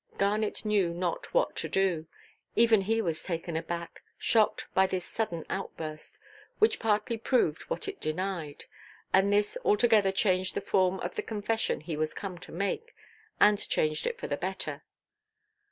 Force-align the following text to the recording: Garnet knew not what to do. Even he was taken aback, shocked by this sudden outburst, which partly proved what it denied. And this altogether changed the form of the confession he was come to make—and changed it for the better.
Garnet 0.17 0.65
knew 0.65 0.95
not 0.95 1.31
what 1.31 1.55
to 1.57 1.69
do. 1.69 2.07
Even 2.55 2.81
he 2.81 3.03
was 3.03 3.21
taken 3.21 3.55
aback, 3.55 4.01
shocked 4.17 4.65
by 4.73 4.87
this 4.87 5.05
sudden 5.05 5.45
outburst, 5.47 6.17
which 6.57 6.79
partly 6.79 7.19
proved 7.19 7.61
what 7.69 7.87
it 7.87 8.01
denied. 8.01 8.65
And 9.13 9.31
this 9.31 9.59
altogether 9.63 10.11
changed 10.11 10.55
the 10.55 10.59
form 10.61 10.99
of 11.01 11.13
the 11.13 11.21
confession 11.21 11.81
he 11.81 11.95
was 11.97 12.15
come 12.15 12.39
to 12.39 12.51
make—and 12.51 13.69
changed 13.69 14.07
it 14.07 14.17
for 14.17 14.25
the 14.25 14.37
better. 14.37 14.81